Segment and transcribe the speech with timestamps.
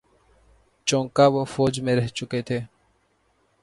[0.87, 2.59] چونکہ وہ فوج میں رہ چکے تھے۔